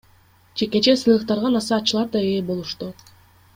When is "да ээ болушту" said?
2.17-2.85